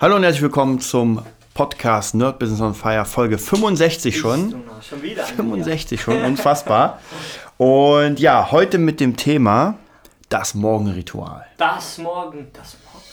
[0.00, 1.22] Hallo und herzlich willkommen zum
[1.52, 4.64] Podcast Nerd Business on Fire, Folge 65 schon.
[4.80, 5.24] Schon wieder.
[5.24, 7.00] 65 schon, unfassbar.
[7.58, 9.74] Und ja, heute mit dem Thema
[10.30, 11.44] das Morgenritual.
[11.58, 13.04] Das Morgen, das Morgen.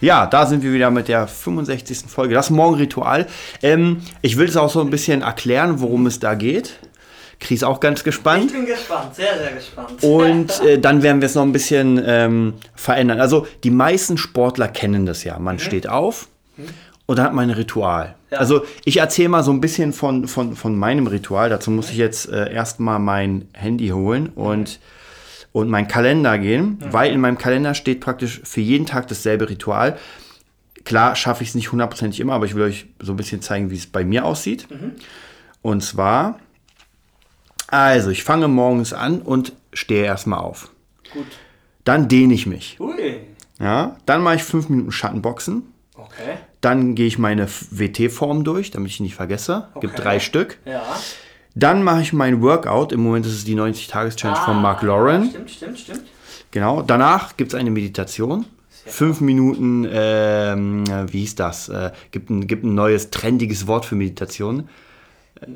[0.00, 2.04] Ja, da sind wir wieder mit der 65.
[2.08, 3.26] Folge, das Morgenritual.
[3.62, 6.78] Ähm, ich will es auch so ein bisschen erklären, worum es da geht.
[7.38, 8.52] Chris auch ganz Ich gespannt.
[8.52, 10.02] bin gespannt, sehr, sehr gespannt.
[10.02, 13.20] Und äh, dann werden wir es noch ein bisschen ähm, verändern.
[13.20, 15.38] Also die meisten Sportler kennen das ja.
[15.38, 16.28] Man steht auf
[17.06, 18.14] und dann hat man ein Ritual.
[18.30, 18.38] Ja.
[18.38, 21.48] Also ich erzähle mal so ein bisschen von, von, von meinem Ritual.
[21.48, 24.78] Dazu muss ich jetzt äh, erstmal mein Handy holen und,
[25.52, 29.98] und meinen Kalender gehen, weil in meinem Kalender steht praktisch für jeden Tag dasselbe Ritual.
[30.84, 33.70] Klar schaffe ich es nicht hundertprozentig immer, aber ich will euch so ein bisschen zeigen,
[33.70, 34.66] wie es bei mir aussieht.
[35.62, 36.38] Und zwar,
[37.66, 40.70] also ich fange morgens an und stehe erstmal auf.
[41.12, 41.26] Gut.
[41.84, 42.78] Dann dehne ich mich.
[42.80, 43.20] Ui.
[43.58, 45.64] Ja, dann mache ich fünf Minuten Schattenboxen.
[45.94, 46.38] Okay.
[46.62, 49.68] Dann gehe ich meine WT-Form durch, damit ich nicht vergesse.
[49.80, 50.02] Gibt Okay.
[50.02, 50.58] drei Stück.
[50.64, 50.82] Ja.
[51.54, 52.92] Dann mache ich mein Workout.
[52.92, 55.28] Im Moment ist es die 90-Tages-Challenge von Mark Ah, Lauren.
[55.30, 56.02] Stimmt, stimmt, stimmt.
[56.50, 56.82] Genau.
[56.82, 58.46] Danach gibt es eine Meditation.
[58.86, 61.68] Fünf Minuten, ähm, wie hieß das?
[61.68, 64.68] Äh, gibt, ein, gibt ein neues, trendiges Wort für Meditation.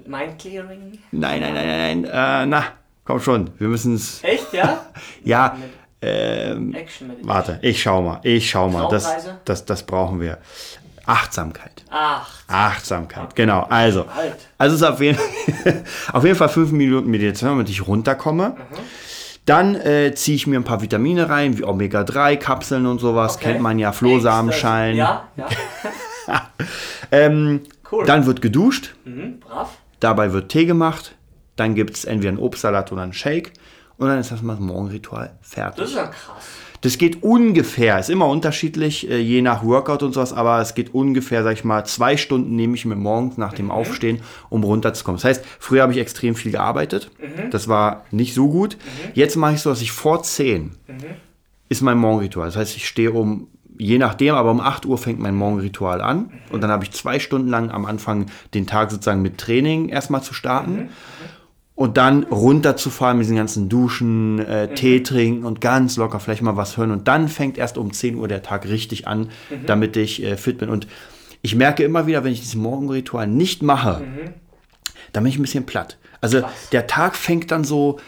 [0.06, 0.98] Mind Clearing.
[1.10, 2.64] Nein, nein, nein, nein, äh, na,
[3.04, 3.50] komm schon.
[3.58, 4.22] Wir müssen es.
[4.22, 4.86] Echt, ja?
[5.24, 5.56] Ja,
[6.02, 7.28] ähm, Action Meditation.
[7.28, 8.20] warte, ich schau mal.
[8.22, 8.88] Ich schau mal.
[8.88, 9.08] Das,
[9.44, 10.38] das, das brauchen wir.
[11.06, 11.84] Achtsamkeit.
[11.90, 13.66] Ach, Achtsamkeit, genau.
[13.68, 14.34] Also, Halt.
[14.58, 15.18] also es ist auf jeden,
[16.12, 18.56] auf jeden Fall fünf Minuten Meditation, damit ich runterkomme.
[19.46, 23.36] Dann äh, ziehe ich mir ein paar Vitamine rein, wie Omega-3-Kapseln und sowas.
[23.36, 23.44] okay.
[23.52, 24.96] Kennt man ja, Flohsamenschein.
[24.96, 25.46] Ja, ja.
[27.12, 27.60] Ähm,
[27.92, 28.06] Cool.
[28.06, 29.68] Dann wird geduscht, Mhm, brav.
[30.00, 31.14] dabei wird Tee gemacht.
[31.54, 33.52] Dann gibt es entweder einen Obstsalat oder einen Shake.
[33.98, 35.76] Und dann ist das mal das Morgenritual fertig.
[35.80, 36.44] Das ist ja krass.
[36.84, 40.92] Das geht ungefähr, ist immer unterschiedlich, äh, je nach Workout und sowas, aber es geht
[40.92, 45.16] ungefähr, sag ich mal, zwei Stunden nehme ich mir morgens nach dem Aufstehen, um runterzukommen.
[45.16, 47.10] Das heißt, früher habe ich extrem viel gearbeitet,
[47.50, 48.76] das war nicht so gut.
[49.14, 50.72] Jetzt mache ich so, dass ich vor 10
[51.70, 52.48] ist mein Morgenritual.
[52.48, 56.32] Das heißt, ich stehe um, je nachdem, aber um 8 Uhr fängt mein Morgenritual an.
[56.52, 60.22] Und dann habe ich zwei Stunden lang am Anfang den Tag sozusagen mit Training erstmal
[60.22, 60.90] zu starten.
[61.76, 66.56] Und dann runterzufahren mit diesen ganzen Duschen, äh, Tee trinken und ganz locker vielleicht mal
[66.56, 66.92] was hören.
[66.92, 69.30] Und dann fängt erst um 10 Uhr der Tag richtig an,
[69.66, 70.68] damit ich äh, fit bin.
[70.68, 70.86] Und
[71.42, 74.04] ich merke immer wieder, wenn ich dieses Morgenritual nicht mache,
[75.12, 75.98] dann bin ich ein bisschen platt.
[76.20, 77.98] Also der Tag fängt dann so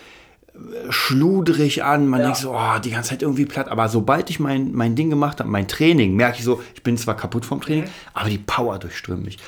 [0.54, 0.58] äh,
[0.90, 2.06] schludrig an.
[2.06, 2.26] Man Ja.
[2.26, 3.68] denkt so, oh, die ganze Zeit irgendwie platt.
[3.68, 6.96] Aber sobald ich mein, mein Ding gemacht habe, mein Training, merke ich so, ich bin
[6.96, 7.84] zwar kaputt vom Training,
[8.14, 9.38] aber die Power durchströmt mich.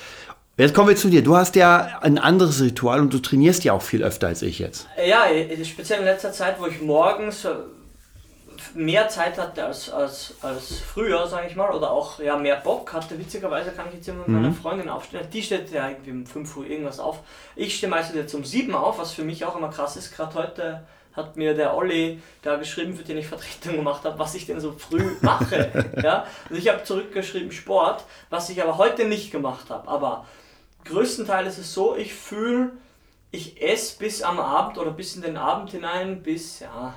[0.58, 1.22] Jetzt kommen wir zu dir.
[1.22, 4.58] Du hast ja ein anderes Ritual und du trainierst ja auch viel öfter als ich
[4.58, 4.88] jetzt.
[5.06, 5.26] Ja,
[5.62, 7.50] speziell in letzter Zeit, wo ich morgens äh,
[8.74, 12.92] mehr Zeit hatte als, als, als früher, sage ich mal, oder auch ja, mehr Bock
[12.92, 13.16] hatte.
[13.20, 15.20] Witzigerweise kann ich jetzt immer mit meiner Freundin aufstehen.
[15.32, 17.20] Die steht ja irgendwie um 5 Uhr irgendwas auf.
[17.54, 20.12] Ich stehe meistens jetzt um 7 auf, was für mich auch immer krass ist.
[20.12, 20.82] Gerade heute
[21.12, 24.58] hat mir der Olli da geschrieben, für den ich Vertretung gemacht habe, was ich denn
[24.58, 25.70] so früh mache.
[26.02, 26.26] ja?
[26.48, 29.86] Also ich habe zurückgeschrieben Sport, was ich aber heute nicht gemacht habe.
[29.86, 30.26] Aber
[30.88, 32.72] größtenteils ist es so, ich fühle,
[33.31, 36.94] ich esse bis am Abend oder bis in den Abend hinein, bis ja,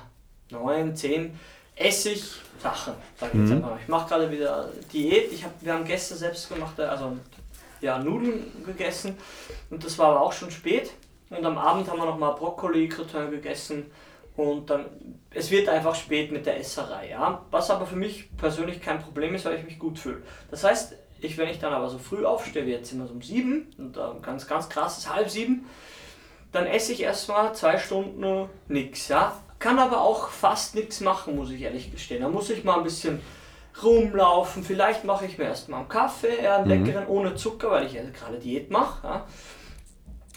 [0.50, 1.38] 9, 10,
[1.76, 2.24] esse ich
[2.62, 2.94] Sachen.
[3.18, 3.70] Sag ich, jetzt einfach.
[3.70, 3.78] mal.
[3.80, 5.32] ich mache gerade wieder Diät.
[5.32, 7.16] Ich hab, wir haben gestern selbst gemachte, also
[7.80, 9.16] ja, Nudeln gegessen
[9.70, 10.92] und das war aber auch schon spät.
[11.30, 13.90] Und am Abend haben wir nochmal Brokkoli, Gratin gegessen
[14.36, 14.86] und dann,
[15.30, 17.44] es wird einfach spät mit der Esserei, ja.
[17.50, 20.22] Was aber für mich persönlich kein Problem ist, weil ich mich gut fühle.
[20.50, 23.22] Das heißt, ich, wenn ich dann aber so früh aufstehe, wie jetzt immer so um
[23.22, 25.66] sieben und äh, ganz, ganz krass ist halb sieben,
[26.52, 29.36] dann esse ich erstmal zwei Stunden nichts, ja.
[29.58, 32.22] Kann aber auch fast nichts machen, muss ich ehrlich gestehen.
[32.22, 33.20] Da muss ich mal ein bisschen
[33.80, 34.64] rumlaufen.
[34.64, 38.38] Vielleicht mache ich mir erstmal einen Kaffee, einen leckeren ohne Zucker, weil ich ja gerade
[38.38, 39.06] Diät mache.
[39.06, 39.26] Ja.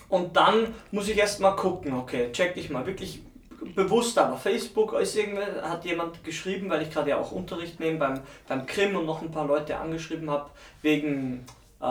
[0.09, 3.23] Und dann muss ich erstmal gucken, okay, check ich mal wirklich
[3.73, 5.17] bewusst, aber Facebook ist
[5.61, 9.21] hat jemand geschrieben, weil ich gerade ja auch Unterricht nehme beim, beim Krim und noch
[9.21, 10.49] ein paar Leute angeschrieben habe,
[10.81, 11.45] wegen,
[11.81, 11.85] äh,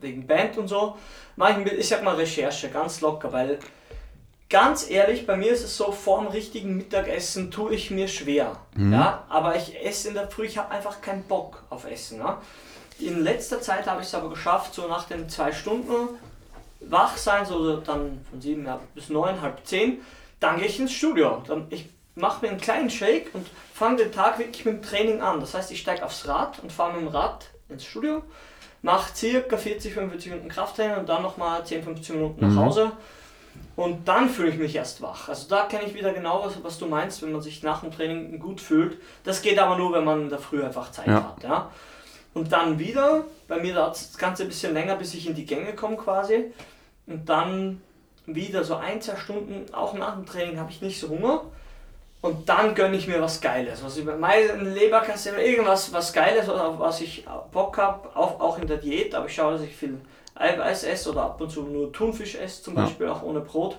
[0.00, 0.96] wegen Band und so.
[1.36, 3.58] Mache ich, ich sag mal Recherche, ganz locker, weil
[4.48, 8.56] ganz ehrlich, bei mir ist es so, vor dem richtigen Mittagessen tue ich mir schwer.
[8.76, 9.24] Ja?
[9.28, 12.18] Aber ich esse in der Früh, ich habe einfach keinen Bock auf Essen.
[12.18, 12.40] Ja?
[13.00, 16.08] In letzter Zeit habe ich es aber geschafft, so nach den zwei Stunden
[16.80, 20.02] wach sein, so dann von sieben bis neun, halb zehn,
[20.44, 21.42] dann gehe ich ins Studio.
[21.46, 25.20] Dann, ich mache mir einen kleinen Shake und fange den Tag wirklich mit dem Training
[25.22, 25.40] an.
[25.40, 28.22] Das heißt, ich steige aufs Rad und fahre mit dem Rad ins Studio,
[28.82, 32.92] mache circa 40, 45 Minuten Krafttraining und dann nochmal 10, 15 Minuten nach Hause.
[33.76, 35.28] Und dann fühle ich mich erst wach.
[35.28, 37.90] Also da kenne ich wieder genau, was, was du meinst, wenn man sich nach dem
[37.90, 38.98] Training gut fühlt.
[39.24, 41.34] Das geht aber nur, wenn man in der Früh einfach Zeit Ja.
[41.34, 41.42] hat.
[41.42, 41.70] Ja?
[42.34, 45.46] Und dann wieder, bei mir dauert das Ganze ein bisschen länger, bis ich in die
[45.46, 46.52] Gänge komme quasi.
[47.06, 47.80] Und dann
[48.26, 51.42] wieder so ein, zwei Stunden, auch nach dem Training, habe ich nicht so Hunger.
[52.20, 53.84] Und dann gönne ich mir was Geiles.
[53.84, 58.58] Was ich bei meinen Leberkasse irgendwas was Geiles oder was ich Bock habe, auch, auch
[58.58, 59.14] in der Diät.
[59.14, 60.00] Aber ich schaue, dass ich viel
[60.34, 62.84] Eiweiß esse oder ab und zu nur Thunfisch esse, zum Ja.
[62.84, 63.76] Beispiel auch ohne Brot.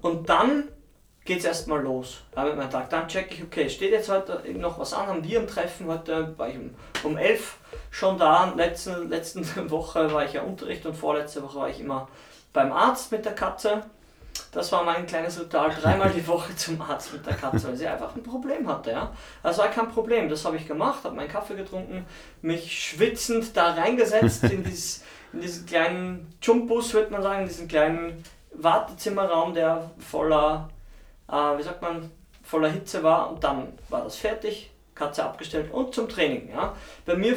[0.00, 0.64] Und dann
[1.24, 2.90] geht es erstmal los ja, mit meinem Tag.
[2.90, 5.06] Dann checke ich, okay, steht jetzt heute noch was an?
[5.06, 5.86] Haben wir ein Treffen?
[5.86, 6.74] Heute war ich um,
[7.04, 7.56] um 11
[7.92, 8.52] schon da.
[8.56, 9.40] Letzte, letzte
[9.70, 12.08] Woche war ich ja Unterricht und vorletzte Woche war ich immer
[12.52, 13.82] beim Arzt mit der Katze.
[14.50, 17.86] Das war mein kleines Ritual, dreimal die Woche zum Arzt mit der Katze, weil sie
[17.86, 18.90] einfach ein Problem hatte.
[18.90, 19.12] Ja?
[19.42, 22.06] Also war kein Problem, das habe ich gemacht, habe meinen Kaffee getrunken,
[22.42, 25.02] mich schwitzend da reingesetzt in, dieses,
[25.32, 30.68] in diesen kleinen Chumpus, würde man sagen, in diesen kleinen Wartezimmerraum, der voller,
[31.28, 32.10] äh, wie sagt man,
[32.42, 36.50] voller Hitze war und dann war das fertig, Katze abgestellt und zum Training.
[36.50, 36.76] Ja.
[37.06, 37.36] Bei mir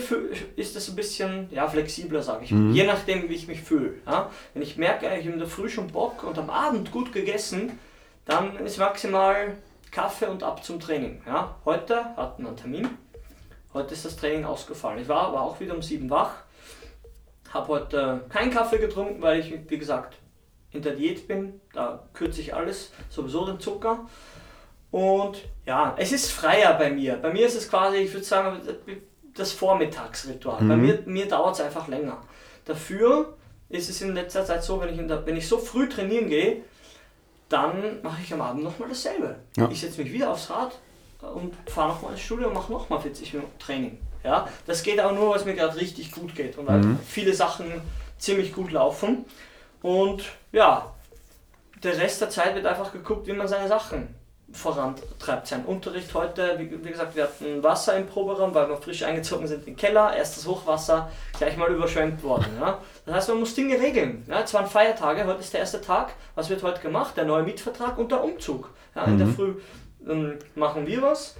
[0.56, 3.96] ist das ein bisschen ja, flexibler, sage ich, je nachdem, wie ich mich fühle.
[4.06, 4.30] Ja.
[4.54, 7.80] Wenn ich merke, ich habe in der Früh schon Bock und am Abend gut gegessen,
[8.25, 9.56] dann ist maximal
[9.92, 11.22] Kaffee und ab zum Training.
[11.25, 11.56] Ja.
[11.63, 12.90] Heute hatten wir einen Termin,
[13.74, 15.00] heute ist das Training ausgefallen.
[15.00, 16.34] Ich war aber auch wieder um sieben wach,
[17.54, 20.18] habe heute keinen Kaffee getrunken, weil ich, wie gesagt,
[20.72, 24.08] in der Diät bin, da kürze ich alles, sowieso den Zucker.
[24.96, 27.18] Und ja, es ist freier bei mir.
[27.18, 28.62] Bei mir ist es quasi, ich würde sagen,
[29.34, 30.64] das Vormittagsritual.
[30.64, 32.22] Bei mir, mir dauert es einfach länger.
[32.64, 33.36] Dafür
[33.68, 36.62] ist es in letzter Zeit so, wenn ich, der, wenn ich so früh trainieren gehe,
[37.50, 39.36] dann mache ich am Abend nochmal dasselbe.
[39.58, 39.68] Ja.
[39.70, 40.80] Ich setze mich wieder aufs Rad
[41.20, 44.00] und fahre nochmal ins Studio und mache nochmal 40 Minuten Training.
[44.24, 47.34] Ja, das geht aber nur, weil es mir gerade richtig gut geht und weil viele
[47.34, 47.66] Sachen
[48.18, 49.26] ziemlich gut laufen.
[49.82, 50.96] Und ja,
[51.84, 54.15] der Rest der Zeit wird einfach geguckt, wie man seine Sachen
[54.56, 55.48] vorantreibt.
[55.48, 59.48] Sein Unterricht heute, wie, wie gesagt, wir hatten Wasser im Proberaum, weil wir frisch eingezogen
[59.48, 62.48] sind in den Keller, erstes Hochwasser, gleich mal überschwemmt worden.
[62.60, 62.80] Ja?
[63.06, 64.25] Das heißt, man muss Dinge regeln.
[64.28, 64.42] Ja?
[64.42, 66.13] Es waren Feiertage, heute ist der erste Tag.
[66.36, 67.18] Was wird heute gemacht?
[67.18, 68.69] Der neue Mietvertrag und der Umzug.
[68.96, 69.04] Ja?
[69.04, 69.56] In der Früh
[70.07, 71.36] ähm, machen wir was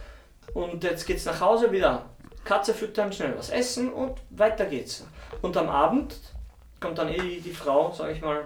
[0.54, 2.06] und jetzt geht's nach Hause wieder.
[2.44, 5.06] Katze füttern, schnell was essen und weiter geht's.
[5.42, 6.16] Und am Abend
[6.80, 8.46] kommt dann eh die, die Frau, sage ich mal,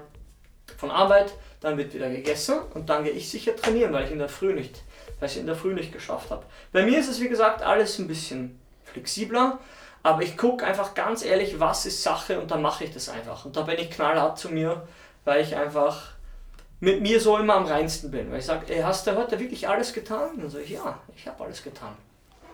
[0.77, 4.19] von Arbeit, dann wird wieder gegessen und dann gehe ich sicher trainieren, weil ich in
[4.19, 4.81] der Früh nicht,
[5.19, 6.45] weil ich in der Früh nicht geschafft habe.
[6.71, 9.59] Bei mir ist es wie gesagt alles ein bisschen flexibler,
[10.03, 13.45] aber ich gucke einfach ganz ehrlich, was ist Sache und dann mache ich das einfach.
[13.45, 14.87] Und da bin ich knallhart zu mir,
[15.25, 16.13] weil ich einfach
[16.79, 18.31] mit mir so immer am reinsten bin.
[18.31, 20.29] Weil ich sage, hast du heute wirklich alles getan?
[20.35, 21.91] Und dann sage ich, ja, ich habe alles getan.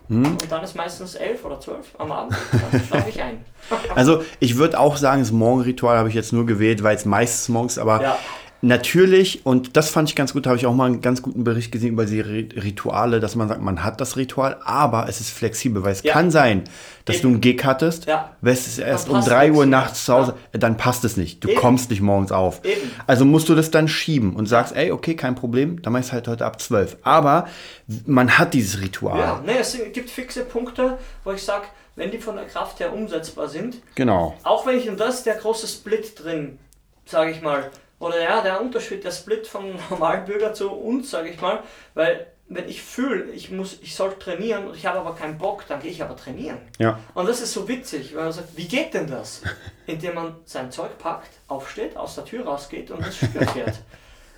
[0.08, 2.36] Und dann ist meistens elf oder zwölf am Abend,
[2.72, 3.44] dann schlafe ich ein.
[3.96, 7.50] Also ich würde auch sagen, das Morgenritual habe ich jetzt nur gewählt, weil es meistens
[7.50, 8.20] morgens, aber Ja.
[8.62, 11.72] Natürlich, und das fand ich ganz gut, habe ich auch mal einen ganz guten Bericht
[11.72, 15.30] gesehen über die Ri- Rituale, dass man sagt, man hat das Ritual, aber es ist
[15.30, 16.14] flexibel, weil es Ja.
[16.14, 16.64] kann sein,
[17.06, 17.22] dass Eben.
[17.24, 18.32] du einen Gig hattest, Ja.
[18.42, 21.44] wärst es erst um passt 3 nichts Uhr nachts zu Hause, dann passt es nicht.
[21.44, 21.60] Du Eben.
[21.60, 22.64] kommst nicht morgens auf.
[22.66, 22.92] Eben.
[23.08, 26.08] Also musst du das dann schieben und sagst, ey, okay, kein Problem, dann mach ich
[26.08, 26.98] es halt heute ab 12.
[27.04, 27.48] Aber
[28.06, 29.20] man hat dieses Ritual.
[29.20, 32.92] Ja, ne, es gibt fixe Punkte, wo ich sage, wenn die von der Kraft her
[32.94, 34.36] umsetzbar sind, Genau.
[34.44, 36.58] auch wenn ich in das der große Split drin,
[37.06, 37.70] sage ich mal,
[38.06, 41.64] oder ja, der Unterschied, der Split vom Normalbürger zu uns, sage ich mal,
[41.96, 45.64] weil wenn ich fühle, ich muss, ich soll trainieren und ich habe aber keinen Bock,
[45.68, 46.60] dann gehe ich aber trainieren.
[46.78, 47.00] Ja.
[47.16, 49.42] Und das ist so witzig, weil man sagt, wie geht denn das?
[49.88, 53.80] Indem man sein Zeug packt, aufsteht, aus der Tür rausgeht und ins Studio fährt.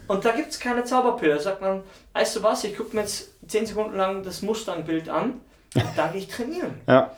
[0.08, 1.36] Und da gibt es keine Zauberpille.
[1.36, 1.84] Da sagt man,
[2.14, 5.42] weißt du was, ich gucke mir jetzt 10 Sekunden lang das Mustang-Bild an
[5.76, 6.80] und da gehe ich trainieren.
[6.88, 7.12] Ja.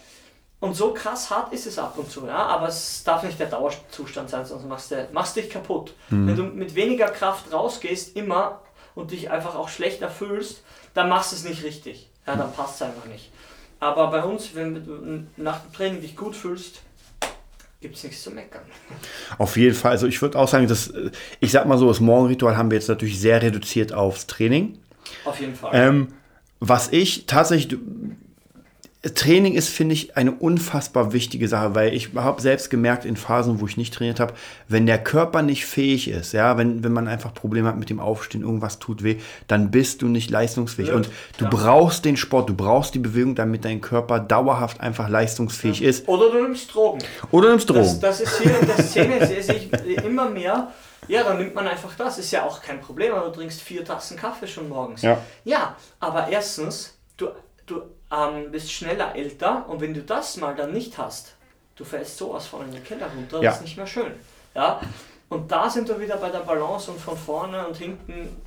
[0.59, 2.35] Und so krass hart ist es ab und zu, ja.
[2.35, 5.93] Aber es darf nicht der Dauerzustand sein, sonst machst du machst dich kaputt.
[6.09, 8.61] Wenn du mit weniger Kraft rausgehst, immer
[8.93, 10.63] und dich einfach auch schlechter fühlst,
[10.93, 12.09] dann machst du es nicht richtig.
[12.27, 13.31] Ja, dann passt es einfach nicht.
[13.79, 16.81] Aber bei uns, wenn du nach dem Training dich gut fühlst,
[17.81, 18.63] gibt es nichts zu meckern.
[19.37, 19.91] Auf jeden Fall.
[19.91, 22.77] Also ich würde auch sagen, dass, äh, ich sag mal so, das Morgenritual haben wir
[22.77, 24.79] jetzt natürlich sehr reduziert aufs Training.
[25.23, 25.71] Auf jeden Fall.
[25.73, 26.07] Ähm,
[26.59, 27.79] was ich tatsächlich,
[29.01, 33.61] Training ist, finde ich, eine unfassbar wichtige Sache, weil ich habe selbst gemerkt in Phasen,
[33.61, 34.33] wo ich nicht trainiert habe,
[34.67, 38.01] wenn der Körper nicht fähig ist, ja, wenn, wenn man einfach Probleme hat mit dem
[38.01, 39.15] Aufstehen, irgendwas tut weh,
[39.47, 40.89] dann bist du nicht leistungsfähig.
[40.89, 41.49] Ja, Und du ja.
[41.49, 46.05] brauchst den Sport, du brauchst die Bewegung, damit dein Körper dauerhaft einfach leistungsfähig ist.
[46.09, 46.99] Oder du nimmst Drogen.
[47.31, 48.01] Oder du nimmst Das, Drogen.
[48.01, 50.73] das ist hier in der Szene, sehe ich immer mehr.
[51.07, 52.19] Ja, dann nimmt man einfach das.
[52.19, 55.01] Ist ja auch kein Problem, aber du trinkst vier Tassen Kaffee schon morgens.
[55.01, 55.17] Ja.
[55.45, 57.29] ja aber erstens, du,
[57.65, 61.35] du ähm, bist schneller älter und wenn du das mal dann nicht hast,
[61.75, 63.49] du fällst sowas von in den Keller runter, Ja.
[63.51, 64.11] das ist nicht mehr schön.
[64.55, 64.81] Ja?
[65.29, 68.41] Und da sind wir wieder bei der Balance und von vorne und hinten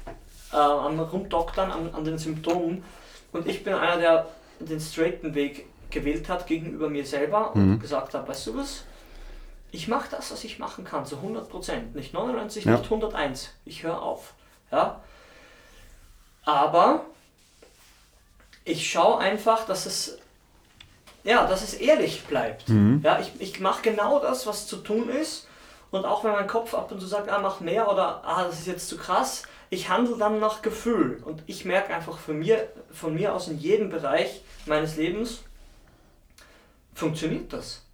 [0.52, 2.84] äh, am Rumdoktern, an, an den Symptomen.
[3.32, 4.26] Und ich bin einer, der
[4.60, 8.82] den straighten Weg gewählt hat gegenüber mir selber und gesagt hat, weißt du was,
[9.70, 11.94] ich mache das, was ich machen kann, zu 100%.
[11.94, 12.72] Nicht 99, Ja.
[12.72, 13.50] nicht 101.
[13.64, 14.34] Ich höre auf.
[14.70, 15.00] Ja?
[16.44, 17.04] Aber
[18.64, 20.18] ich schaue einfach, dass es,
[21.24, 22.68] ja, dass es ehrlich bleibt.
[23.02, 25.48] Ja, ich, ich mache genau das, was zu tun ist.
[25.90, 28.60] Und auch wenn mein Kopf ab und zu sagt, ah, mach mehr oder ah, das
[28.60, 31.20] ist jetzt zu krass, ich handle dann nach Gefühl.
[31.24, 35.42] Und ich merke einfach von mir, von mir aus in jedem Bereich meines Lebens,
[36.94, 37.84] funktioniert das.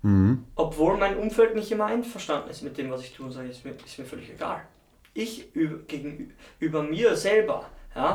[0.55, 3.65] Obwohl mein Umfeld nicht immer einverstanden ist mit dem, was ich tue, sage ich, ist
[3.65, 4.63] mir, ist mir völlig egal.
[5.15, 8.13] Ich über, gegenüber mir selber ja,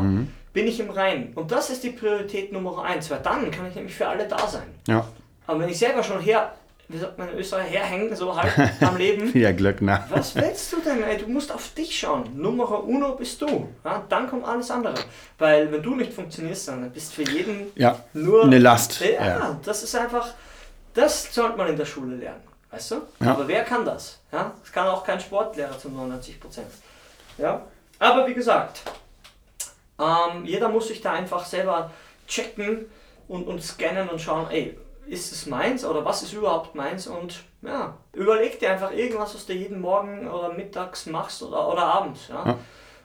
[0.53, 1.33] bin ich im Reinen.
[1.33, 4.47] Und das ist die Priorität Nummer eins, weil dann kann ich nämlich für alle da
[4.47, 4.67] sein.
[4.87, 5.05] Ja,
[5.47, 6.53] Aber wenn ich selber schon her,
[6.89, 8.51] wie sagt man in Österreich, herhängen, so halt
[8.81, 10.05] am Leben, der Glöckner.
[10.09, 11.01] was willst du denn?
[11.03, 11.17] Ey?
[11.17, 12.29] Du musst auf dich schauen.
[12.39, 13.67] Nummer uno bist du.
[13.83, 14.03] Ja?
[14.09, 14.95] Dann kommt alles andere.
[15.39, 18.99] Weil wenn du nicht funktionierst, dann bist du für jeden Ja, nur eine Last.
[19.01, 19.59] Ja, Ja.
[19.65, 20.27] das ist einfach,
[20.93, 22.41] das sollte man in der Schule lernen.
[22.69, 22.95] Weißt du?
[23.21, 23.31] Ja.
[23.31, 24.19] Aber wer kann das?
[24.31, 24.51] Ja?
[24.61, 26.67] Das kann auch kein Sportlehrer zu 99 Prozent.
[27.37, 27.61] Ja?
[27.97, 28.81] Aber wie gesagt,
[29.99, 31.91] ähm, jeder muss sich da einfach selber
[32.27, 32.85] checken
[33.27, 37.07] und, und scannen und schauen, ey, ist es meins oder was ist überhaupt meins?
[37.07, 41.83] Und ja, überleg dir einfach irgendwas, was du jeden Morgen oder mittags machst oder, oder
[41.83, 42.27] abends.
[42.29, 42.45] Ja?
[42.45, 42.57] Ja.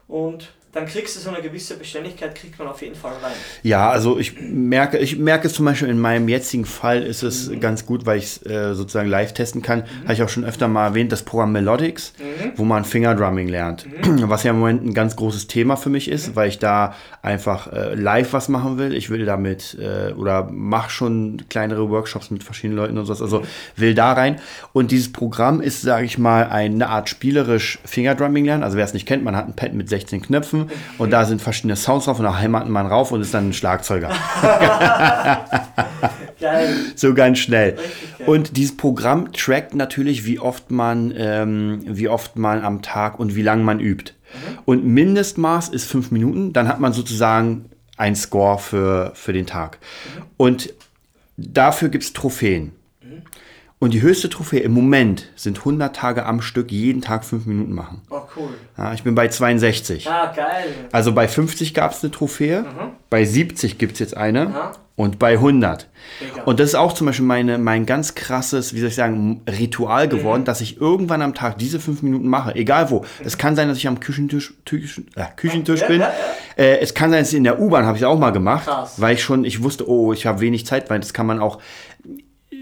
[0.07, 3.33] Und dann kriegst du so eine gewisse Beständigkeit, kriegt man auf jeden Fall rein.
[3.63, 7.87] Ja, also ich merke, ich merke zum Beispiel in meinem jetzigen Fall ist es ganz
[7.87, 9.85] gut, weil ich es äh, sozusagen live testen kann.
[10.03, 12.13] Habe ich auch schon öfter mal erwähnt, das Programm Melodics,
[12.57, 13.87] wo man Fingerdrumming lernt.
[14.03, 17.73] Was ja im Moment ein ganz großes Thema für mich ist, weil ich da einfach
[17.73, 18.95] äh, live was machen will.
[18.95, 23.23] Ich will damit äh, oder mache schon kleinere Workshops mit verschiedenen Leuten und sowas.
[23.23, 23.43] Also
[23.77, 24.41] will da rein.
[24.73, 28.63] Und dieses Programm ist, sage ich mal, eine Art spielerisch Fingerdrumming lernen.
[28.63, 30.58] Also wer es nicht kennt, man hat ein Pad mit 16 Knöpfen
[30.99, 33.53] und da sind verschiedene Sounds drauf und da heimaten man rauf und ist dann ein
[33.53, 34.11] Schlagzeuger.
[36.41, 36.75] Geil.
[36.95, 37.77] so ganz schnell.
[38.25, 43.35] Und dieses Programm trackt natürlich, wie oft man, ähm, wie oft man am Tag und
[43.35, 44.13] wie lange man übt.
[44.13, 44.59] Mhm.
[44.65, 49.79] Und Mindestmaß ist fünf Minuten, dann hat man sozusagen ein Score für, für den Tag.
[50.17, 50.23] Mhm.
[50.37, 50.75] Und
[51.37, 52.73] dafür gibt es Trophäen.
[53.81, 57.73] Und die höchste Trophäe im Moment sind 100 Tage am Stück, jeden Tag fünf Minuten
[57.75, 58.03] machen.
[58.11, 58.49] Oh, cool.
[58.77, 60.09] Ja, ich bin bei 62.
[60.11, 60.67] Ah, geil.
[60.91, 62.65] Also bei 50 gab es eine Trophäe,
[63.09, 64.73] bei 70 gibt es jetzt eine Aha.
[64.97, 65.87] und bei 100.
[66.21, 66.43] Mega.
[66.43, 70.09] Und das ist auch zum Beispiel meine, mein ganz krasses, wie soll ich sagen, Ritual
[70.09, 73.05] geworden, dass ich irgendwann am Tag diese fünf Minuten mache, egal wo.
[73.25, 76.01] Es kann sein, dass ich am Küchentisch, Tisch, äh, Küchentisch Ja, bin.
[76.01, 76.11] ja,
[76.57, 79.01] Äh, es kann sein, dass ich in der U-Bahn habe ich auch mal gemacht, Krass.
[79.01, 81.61] weil ich schon, ich wusste, oh, ich habe wenig Zeit, weil das kann man auch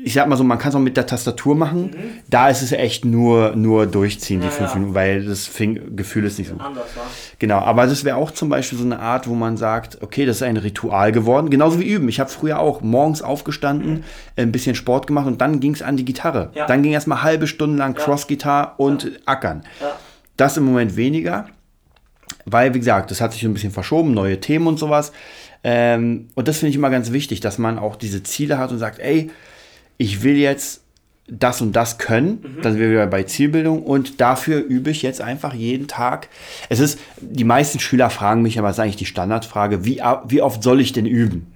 [0.06, 1.90] ich sag mal so, man kann es auch mit der Tastatur machen.
[2.30, 4.52] Da ist es echt nur, nur durchziehen, die Mhm.
[4.52, 4.74] Ja, fünf ja.
[4.76, 6.56] Minuten, weil das Fing Gefühl ist nicht so.
[6.58, 7.00] Anders, wa?
[7.40, 10.36] Genau, aber das wäre auch zum Beispiel so eine Art, wo man sagt, okay, das
[10.36, 12.08] ist ein Ritual geworden, genauso wie üben.
[12.08, 14.04] Ich habe früher auch morgens aufgestanden,
[14.36, 16.50] ein bisschen Sport gemacht und dann ging es an die Gitarre.
[16.54, 16.66] Ja.
[16.66, 19.64] Dann ging erstmal halbe Stunden lang Cross-Gitarre und Ackern.
[19.80, 19.96] Ja.
[20.36, 21.46] Das im Moment weniger,
[22.44, 25.10] weil, wie gesagt, das hat sich ein bisschen verschoben, neue Themen und sowas.
[25.64, 28.78] Ähm, und das finde ich immer ganz wichtig, dass man auch diese Ziele hat und
[28.78, 29.32] sagt, ey,
[29.98, 30.82] ich will jetzt
[31.28, 35.20] das und das können, dann sind wir wieder bei Zielbildung und dafür übe ich jetzt
[35.20, 36.28] einfach jeden Tag.
[36.68, 40.42] Es ist, die meisten Schüler fragen mich, aber das ist eigentlich die Standardfrage, wie, wie
[40.42, 41.52] oft soll ich denn üben?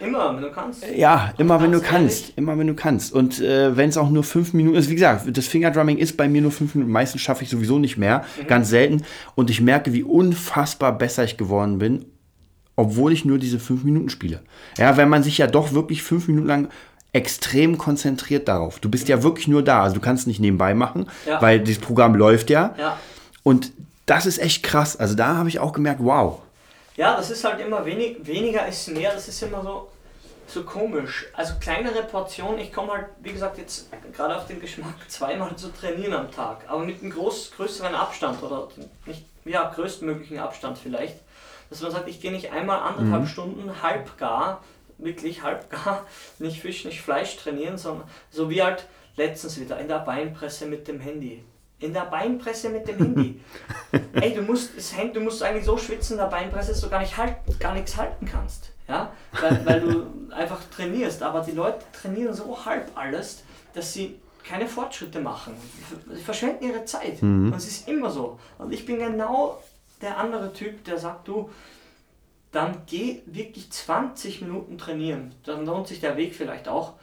[0.00, 0.84] Immer, wenn du kannst.
[0.96, 2.38] Ja, immer wenn du kannst, ehrlich?
[2.38, 3.12] immer wenn du kannst.
[3.12, 6.28] Und äh, wenn es auch nur fünf Minuten ist, wie gesagt, das Fingerdrumming ist bei
[6.28, 6.92] mir nur fünf Minuten.
[6.92, 9.02] Meistens schaffe ich sowieso nicht mehr, ganz selten.
[9.36, 12.06] Und ich merke, wie unfassbar besser ich geworden bin,
[12.74, 14.40] obwohl ich nur diese fünf Minuten spiele.
[14.76, 16.68] Ja, wenn man sich ja doch wirklich fünf Minuten lang
[17.12, 18.78] extrem konzentriert darauf.
[18.80, 21.40] Du bist ja wirklich nur da, also du kannst nicht nebenbei machen, Ja.
[21.42, 22.74] weil das Programm läuft ja.
[22.78, 22.98] Ja.
[23.42, 23.72] Und
[24.06, 24.96] das ist echt krass.
[24.96, 26.40] Also da habe ich auch gemerkt, wow.
[26.96, 29.88] Ja, das ist halt immer wenig, weniger ist mehr, das ist immer so,
[30.46, 31.26] so komisch.
[31.34, 35.68] Also kleinere Portionen, ich komme halt, wie gesagt, jetzt gerade auf den Geschmack, zweimal zu
[35.72, 38.68] trainieren am Tag, aber mit einem groß, größeren Abstand oder
[39.06, 41.16] nicht, ja, größtmöglichen Abstand vielleicht.
[41.70, 44.62] Dass man sagt, ich gehe nicht einmal anderthalb Stunden halb gar
[45.04, 46.06] wirklich halb gar
[46.38, 50.88] nicht Fisch, nicht Fleisch trainieren, sondern so wie halt letztens wieder in der Beinpresse mit
[50.88, 51.44] dem Handy.
[51.78, 53.40] In der Beinpresse mit dem Handy.
[54.12, 56.88] Ey, du musst, das Hand, du musst eigentlich so schwitzen in der Beinpresse, dass du
[56.88, 58.70] gar, nicht halten, gar nichts halten kannst.
[58.86, 59.12] Ja?
[59.40, 61.22] Weil, weil du einfach trainierst.
[61.22, 63.42] Aber die Leute trainieren so halb alles,
[63.74, 65.54] dass sie keine Fortschritte machen.
[66.12, 67.20] Sie verschwenden ihre Zeit.
[67.22, 68.38] Und es ist immer so.
[68.58, 69.60] Und ich bin genau
[70.00, 71.50] der andere Typ, der sagt, du,
[72.52, 75.34] dann geh wirklich 20 Minuten trainieren.
[75.44, 76.94] Dann lohnt sich der Weg vielleicht auch.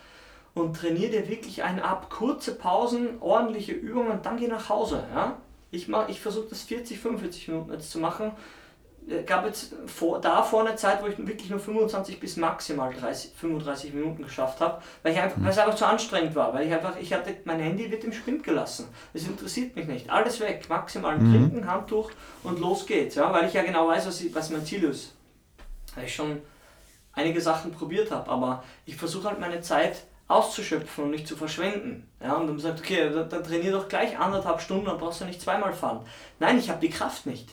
[0.53, 2.09] Und trainier dir wirklich einen ab.
[2.09, 5.03] Kurze Pausen, ordentliche Übungen und dann geh nach Hause.
[5.13, 5.37] Ja?
[5.71, 8.31] Ich, mach- ich versuche das 40, 45 Minuten jetzt zu machen.
[9.07, 13.31] Äh, gab jetzt vor, da vorne Zeit, wo ich wirklich nur 25 bis maximal 30,
[13.35, 16.53] 35 Minuten geschafft habe, weil, ich einfach, weil es einfach zu anstrengend war.
[16.53, 18.87] Weil ich einfach, ich hatte, mein Handy wird im Spind gelassen.
[19.13, 20.09] Es interessiert mich nicht.
[20.09, 20.65] Alles weg.
[20.69, 22.11] Maximal ein Trinken, Handtuch
[22.43, 23.15] und los geht's.
[23.15, 23.31] Ja?
[23.33, 25.15] Weil ich ja genau weiß, was, ich, was mein Ziel ist.
[25.99, 26.41] Weil ich schon
[27.11, 32.07] einige Sachen probiert habe, aber ich versuche halt meine Zeit auszuschöpfen und nicht zu verschwenden.
[32.21, 35.25] Ja, und dann sagt, okay, dann, dann trainier doch gleich anderthalb Stunden, dann brauchst du
[35.25, 36.01] nicht zweimal fahren.
[36.39, 37.49] Nein, ich habe die Kraft nicht.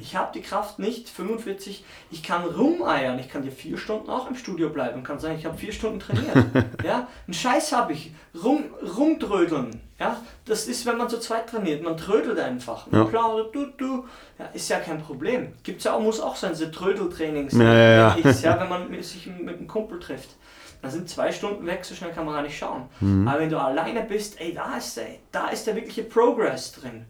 [0.00, 4.28] Ich habe die Kraft nicht, 45, ich kann rumeiern, ich kann dir vier Stunden auch
[4.28, 6.34] im Studio bleiben und kann sagen, ich habe vier Stunden trainiert.
[6.84, 8.12] ja, einen Scheiß habe ich,
[8.42, 8.64] rum,
[8.96, 9.80] rumtrödeln.
[10.00, 10.16] Ja,
[10.46, 12.86] das ist, wenn man zu zweit trainiert, man trödelt einfach.
[12.90, 13.06] Man Ja.
[13.06, 14.04] plaudert, du, du.
[14.38, 15.52] Ja, ist ja kein Problem.
[15.62, 17.52] Gibt's ja auch, muss auch sein, diese Trödeltrainings.
[17.54, 18.14] Ja, ja, ja.
[18.14, 20.30] Ist, ja, wenn man sich mit einem Kumpel trifft.
[20.82, 22.84] Da sind zwei Stunden weg, so schnell kann man gar nicht schauen.
[23.00, 23.26] Mhm.
[23.26, 27.06] Aber wenn du alleine bist, ey, da ist der, da ist der wirkliche Progress drin.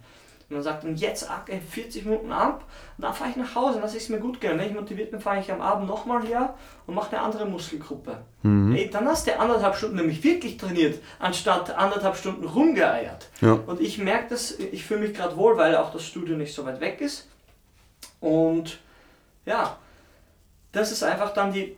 [0.48, 2.64] Und man sagt dann jetzt ey, 40 Minuten ab
[2.98, 4.58] und dann fahre ich nach Hause, lasse ich es mir gut gehen.
[4.58, 6.54] Wenn ich motiviert bin, fahre ich am Abend nochmal her
[6.86, 8.18] und mache eine andere Muskelgruppe.
[8.42, 8.74] Mhm.
[8.74, 13.28] Ey, dann hast du anderthalb Stunden nämlich wirklich trainiert, anstatt anderthalb Stunden rumgeeiert.
[13.40, 13.58] Ja.
[13.66, 16.64] Und ich merke das, ich fühle mich gerade wohl, weil auch das Studio nicht so
[16.66, 17.28] weit weg ist.
[18.20, 18.78] Und
[19.46, 19.78] ja,
[20.72, 21.76] das ist einfach dann die,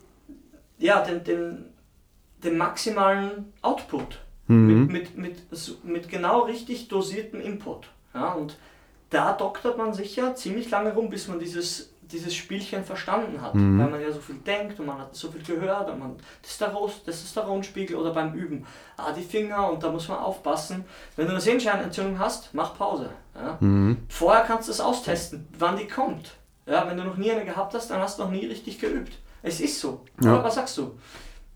[0.78, 1.64] ja, den, den,
[2.44, 4.18] den maximalen Output.
[4.48, 7.88] Mit, mit, mit, so- mit genau richtig dosiertem Input.
[8.14, 8.56] Ja, und
[9.10, 13.54] da doktert man sich ja ziemlich lange rum, bis man dieses, dieses Spielchen verstanden hat.
[13.54, 16.90] Weil man ja so viel denkt und man hat so viel gehört und man Testosteron,
[17.04, 18.64] Testosteronspiegel oder beim Üben.
[18.96, 20.84] Ah, die Finger und da muss man aufpassen.
[21.16, 23.10] Wenn du eine Sehenscheinentzündung hast, mach Pause.
[23.34, 23.58] Ja?
[24.08, 26.34] Vorher kannst du es austesten, wann die kommt.
[26.66, 29.12] Ja, wenn du noch nie eine gehabt hast, dann hast du noch nie richtig geübt.
[29.42, 30.04] Es ist so.
[30.22, 30.34] Ja.
[30.34, 30.96] Oder was sagst du?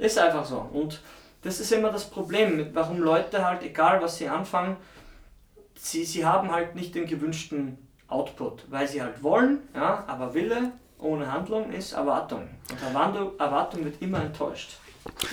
[0.00, 0.66] Ist einfach so.
[0.72, 1.00] Und
[1.42, 4.76] das ist immer das Problem, warum Leute halt, egal was sie anfangen,
[5.74, 7.76] sie, sie haben halt nicht den gewünschten
[8.08, 12.48] Output, weil sie halt wollen, ja, aber Wille ohne Handlung ist Erwartung.
[12.70, 14.78] Und Erwartung, Erwartung wird immer enttäuscht.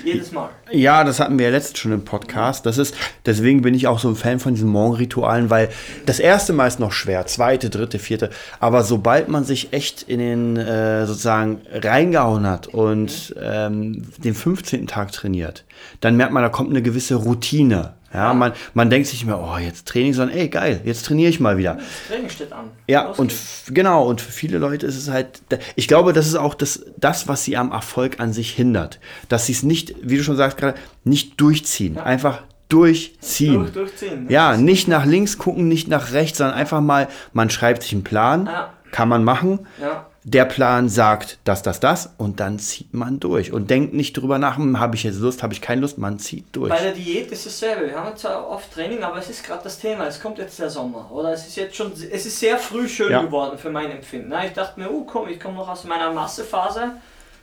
[0.03, 0.49] Jedes Mal.
[0.71, 2.65] Ja, das hatten wir ja letztens schon im Podcast.
[2.65, 5.69] Das ist, deswegen bin ich auch so ein Fan von diesen Morgenritualen, weil
[6.05, 8.29] das erste Mal ist noch schwer, zweite, dritte, vierte.
[8.59, 14.87] Aber sobald man sich echt in den äh, sozusagen reingehauen hat und ähm, den 15.
[14.87, 15.65] Tag trainiert,
[16.01, 17.93] dann merkt man, da kommt eine gewisse Routine.
[18.13, 21.29] Ja, man, man denkt sich nicht mehr, oh, jetzt Training, sondern ey, geil, jetzt trainiere
[21.29, 21.75] ich mal wieder.
[21.75, 22.71] Das Training steht an.
[22.87, 23.33] Ja, Los und
[23.71, 25.41] genau, und für viele Leute ist es halt,
[25.75, 28.99] ich glaube, das ist auch das, das, was sie am Erfolg an sich hindert.
[29.27, 31.97] Dass sie es nicht, wie du schon sagst gerade, nicht durchziehen.
[31.97, 33.55] Einfach durchziehen.
[33.55, 34.25] Durch, durchziehen.
[34.29, 38.03] Ja, nicht nach links gucken, nicht nach rechts, sondern einfach mal, man schreibt sich einen
[38.03, 38.73] Plan, Ja.
[38.91, 39.67] kann man machen.
[39.81, 40.06] Ja.
[40.29, 44.37] Der Plan sagt das, das, das und dann zieht man durch und denkt nicht drüber
[44.39, 46.67] nach, hm, habe ich jetzt Lust, habe ich keine Lust, man zieht durch.
[46.69, 47.85] Bei der Diät ist dasselbe.
[47.87, 50.05] Wir haben zwar oft Training, aber es ist gerade das Thema.
[50.05, 51.09] Es kommt jetzt der Sommer.
[51.13, 53.21] Oder es ist jetzt schon, es ist sehr früh schön Ja.
[53.21, 54.27] geworden für mein Empfinden.
[54.27, 56.91] Na, Ich dachte mir, oh komm, ich komme noch aus meiner Massephase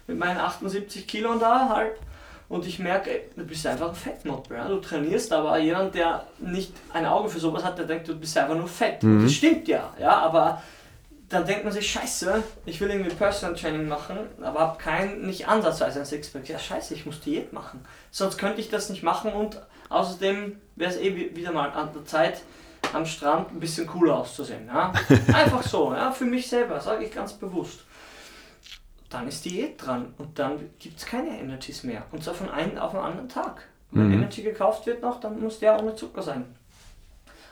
[0.06, 1.98] mit meinen 78 Kilo da halb.
[2.50, 4.58] Und ich merke, ey, du bist einfach ein Fettmoppel.
[4.58, 4.68] Ja?
[4.68, 8.36] Du trainierst, aber jemand, der nicht ein Auge für sowas hat, der denkt, du bist
[8.36, 9.02] einfach nur fett.
[9.02, 10.62] Und Das stimmt ja, ja, aber
[11.34, 15.48] dann denkt man sich, scheiße, ich will irgendwie Personal Training machen, aber habe kein, nicht
[15.48, 16.48] ansatzweise ein Sixpack.
[16.48, 17.84] Ja, scheiße, ich muss Diät machen.
[18.10, 21.90] Sonst könnte ich das nicht machen und außerdem wäre es eh wi- wieder mal an
[21.94, 22.42] der Zeit,
[22.92, 24.66] am Strand ein bisschen cooler auszusehen.
[24.68, 24.92] Ja?
[25.34, 27.80] Einfach so, ja, für mich selber, sage ich ganz bewusst.
[29.10, 32.02] Dann ist Diät dran und dann gibt es keine Energies mehr.
[32.12, 33.66] Und zwar von einem auf den anderen Tag.
[33.90, 36.56] Wenn Energy gekauft wird noch, dann muss der ohne Zucker sein.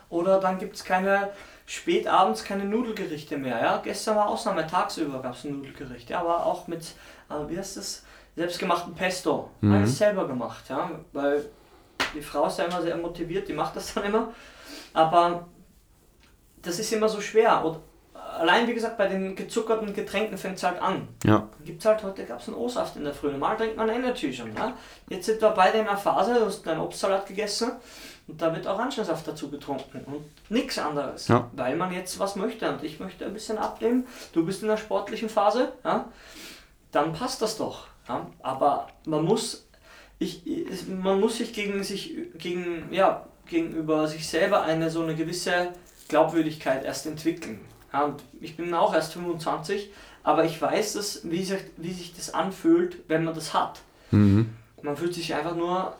[0.08, 1.30] Oder dann gibt es keine,
[1.72, 3.58] spät abends keine Nudelgerichte mehr.
[3.58, 3.80] Ja?
[3.82, 6.10] Gestern war Ausnahme, tagsüber gab es ein Nudelgericht.
[6.10, 6.82] Ja, aber auch mit,
[7.30, 8.04] äh, wie heißt das,
[8.36, 9.50] selbstgemachten Pesto.
[9.62, 10.64] Alles selber gemacht.
[10.68, 10.90] Ja?
[11.12, 11.46] Weil
[12.14, 14.32] die Frau ist ja immer sehr motiviert, die macht das dann immer.
[14.92, 15.48] Aber
[16.60, 17.64] das ist immer so schwer.
[17.64, 17.78] Und
[18.14, 21.08] allein, wie gesagt, bei den gezuckerten Getränken fängt es halt an.
[21.24, 21.48] Ja.
[21.64, 23.30] Gibt's halt heute gab es einen O-Saft in der Früh.
[23.30, 24.52] Normal trinkt man Energy schon.
[24.52, 24.74] Ne?
[25.08, 27.72] Jetzt sind wir beide in einer Phase, du hast einen Obstsalat gegessen
[28.32, 31.28] und da wird Orangensaft dazu getrunken und nichts anderes.
[31.28, 31.50] Ja.
[31.52, 34.06] Weil man jetzt was möchte und ich möchte ein bisschen abnehmen.
[34.32, 36.08] Du bist in der sportlichen Phase, ja?
[36.92, 37.88] dann passt das doch.
[38.08, 38.26] Ja?
[38.40, 39.68] Aber man muss,
[40.18, 40.44] ich,
[40.88, 45.68] man muss sich gegen sich gegen, ja, gegenüber sich selber eine so eine gewisse
[46.08, 47.60] Glaubwürdigkeit erst entwickeln.
[47.92, 49.90] Ja, und ich bin auch erst 25,
[50.22, 53.82] aber ich weiß, dass, wie, sich, wie sich das anfühlt, wenn man das hat.
[54.80, 55.94] Man fühlt sich einfach nur,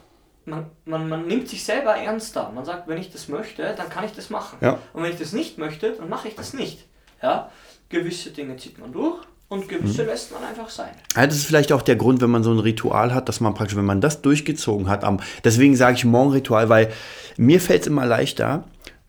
[0.44, 2.50] man, man, man nimmt sich selber ernster.
[2.54, 4.58] Man sagt, wenn ich das möchte, dann kann ich das machen.
[4.60, 4.78] Ja.
[4.92, 6.86] Und wenn ich das nicht möchte, dann mache ich das nicht.
[7.22, 7.50] Ja?
[7.88, 10.90] Gewisse Dinge zieht man durch und gewisse lässt man einfach sein.
[11.14, 13.54] Ja, das ist vielleicht auch der Grund, wenn man so ein Ritual hat, dass man
[13.54, 16.90] praktisch, wenn man das durchgezogen hat, am, deswegen sage ich Morgenritual, weil
[17.36, 18.64] mir fällt es immer leichter,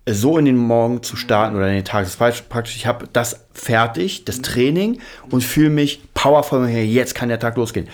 [0.06, 2.04] so in den Morgen zu starten oder in den Tag.
[2.04, 7.30] Das heißt praktisch, ich habe das fertig, das Training und fühle mich powervoll, jetzt kann
[7.30, 7.88] der Tag losgehen.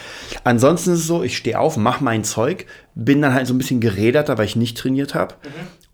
[0.44, 3.60] Ansonsten ist es so, ich stehe auf, mache mein Zeug, bin dann halt so ein
[3.60, 5.36] bisschen geräderter, weil ich nicht trainiert habe.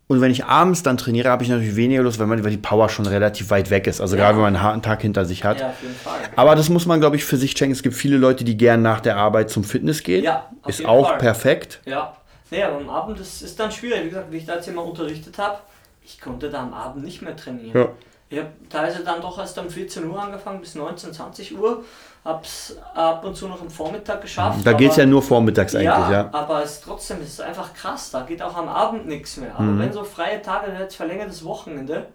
[0.08, 2.56] Und wenn ich abends dann trainiere, habe ich natürlich weniger Lust, weil, man, weil die
[2.58, 4.00] Power schon relativ weit weg ist.
[4.00, 5.58] Also gerade wenn man einen harten Tag hinter sich hat.
[5.60, 6.20] Ja, auf jeden Fall.
[6.36, 7.72] Aber das muss man, glaube ich, für sich checken.
[7.72, 10.22] Es gibt viele Leute, die gern nach der Arbeit zum Fitness gehen.
[10.22, 11.18] Ja, auf ist jeden auch Fall.
[11.18, 11.80] perfekt.
[11.86, 12.16] Ja,
[12.52, 14.04] naja, aber am Abend ist dann schwierig.
[14.04, 15.58] Wie gesagt, wie ich da jetzt immer unterrichtet habe,
[16.06, 17.76] ich konnte da am Abend nicht mehr trainieren.
[17.76, 17.88] Ja.
[18.28, 21.84] Ich habe teilweise dann doch erst um 14 Uhr angefangen bis 19, 20 Uhr.
[22.24, 24.60] Hab's ab und zu noch am Vormittag geschafft.
[24.64, 26.28] Da geht es ja nur vormittags eigentlich, ja, ja.
[26.32, 28.10] aber es ist trotzdem es ist einfach krass.
[28.10, 29.54] Da geht auch am Abend nichts mehr.
[29.54, 29.78] Aber Mhm.
[29.80, 32.08] wenn so freie Tage, jetzt verlängertes Wochenende,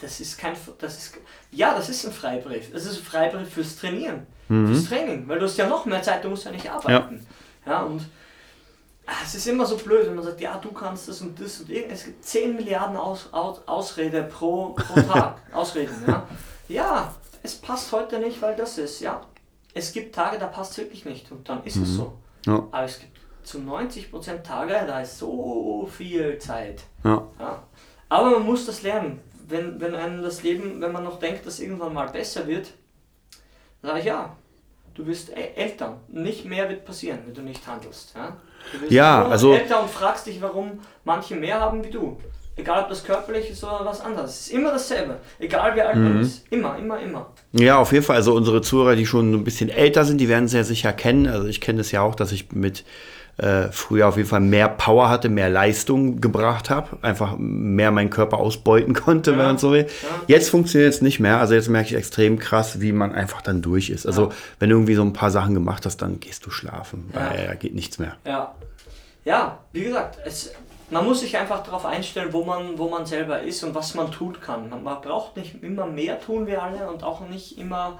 [0.00, 1.14] das ist kein, das ist,
[1.50, 2.72] ja, das ist ein Freibrief.
[2.72, 4.68] Das ist ein Freibrief fürs Trainieren, Mhm.
[4.74, 7.26] fürs Training, weil du hast ja noch mehr Zeit, du musst ja nicht arbeiten.
[7.66, 8.04] Ja, und ah,
[9.24, 11.70] es ist immer so blöd, wenn man sagt, ja, du kannst das und das und
[11.70, 15.36] irgend- es gibt 10 Milliarden Aus, Aus, Ausrede pro, pro Tag.
[15.52, 16.26] Ausreden, ja.
[16.68, 19.20] Ja, es passt heute nicht, weil das ist, ja.
[19.74, 22.12] Es gibt Tage, da passt es wirklich nicht und dann ist es so.
[22.46, 22.54] Ja.
[22.70, 26.82] Aber es gibt zu 90% Tage, da ist so viel Zeit.
[27.04, 27.26] Ja.
[27.38, 27.62] Ja.
[28.08, 29.20] Aber man muss das lernen.
[29.48, 32.68] Wenn, wenn einem das Leben, wenn man noch denkt, dass irgendwann mal besser wird,
[33.82, 34.36] sage ich ja,
[34.94, 35.98] du wirst ä- älter.
[36.08, 38.12] Nicht mehr wird passieren, wenn du nicht handelst.
[38.14, 38.36] Ja,
[38.72, 42.18] du wirst Ja, nur also- älter und fragst dich, warum manche mehr haben wie du.
[42.56, 44.30] Egal ob das körperlich ist oder was anderes.
[44.32, 45.16] Es ist immer dasselbe.
[45.38, 46.04] Egal wie alt Mhm.
[46.04, 46.44] man ist.
[46.50, 47.30] Immer, immer, immer.
[47.52, 48.16] Ja, auf jeden Fall.
[48.16, 51.26] Also unsere Zuhörer, die schon ein bisschen älter sind, die werden es ja sicher kennen.
[51.26, 52.84] Also ich kenne es ja auch, dass ich mit
[53.40, 58.10] äh, früher auf jeden Fall mehr Power hatte, mehr Leistung gebracht habe, einfach mehr meinen
[58.10, 59.86] Körper ausbeuten konnte, wenn man so will.
[60.26, 61.38] Jetzt funktioniert es nicht mehr.
[61.38, 64.06] Also jetzt merke ich extrem krass, wie man einfach dann durch ist.
[64.06, 67.10] Also wenn du irgendwie so ein paar Sachen gemacht hast, dann gehst du schlafen.
[67.14, 67.30] Ja.
[67.30, 68.16] Weil da geht nichts mehr.
[68.26, 68.54] Ja,
[69.24, 70.52] ja wie gesagt, es,
[70.90, 74.10] man muss sich einfach darauf einstellen, wo man, wo man selber ist und was man
[74.10, 74.68] tun kann.
[74.68, 77.98] Man, man braucht nicht immer mehr tun wir alle und auch nicht immer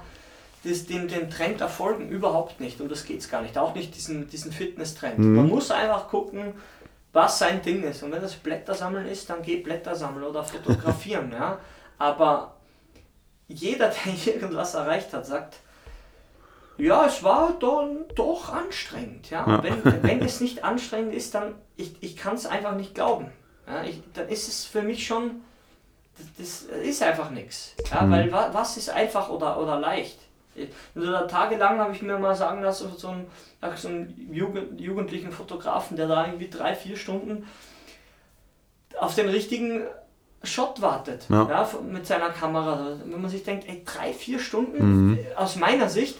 [0.63, 2.81] das, den, den Trend erfolgen, überhaupt nicht.
[2.81, 3.57] Und das geht es gar nicht.
[3.57, 5.17] Auch nicht diesen, diesen Fitness-Trend.
[5.17, 6.53] Man muss einfach gucken,
[7.13, 8.03] was sein Ding ist.
[8.03, 11.31] Und wenn das Blätter sammeln ist, dann geh Blätter sammeln oder fotografieren.
[11.37, 11.59] ja?
[11.97, 12.55] Aber
[13.47, 15.57] jeder, der irgendwas erreicht hat, sagt,
[16.77, 19.29] ja, es war dann doch anstrengend.
[19.29, 19.45] Ja?
[19.47, 19.63] Ja.
[19.63, 23.31] Wenn, wenn es nicht anstrengend ist, dann ich, ich kann es einfach nicht glauben.
[23.67, 23.83] Ja?
[23.83, 25.41] Ich, dann ist es für mich schon,
[26.37, 27.75] das, das ist einfach nichts.
[27.91, 28.09] Ja?
[28.09, 30.19] Weil wa, was ist einfach oder, oder leicht?
[30.95, 33.27] Also, da tagelang habe ich mir mal sagen lassen, so einen,
[33.61, 37.47] ach, so einen Jugend, jugendlichen Fotografen, der da irgendwie drei, vier Stunden
[38.99, 39.83] auf den richtigen
[40.43, 41.25] Shot wartet.
[41.29, 41.47] Ja.
[41.49, 41.69] Ja.
[41.89, 42.97] mit seiner Kamera.
[43.05, 46.17] Wenn man sich denkt, ey, drei, vier Stunden, äh, aus meiner Sicht,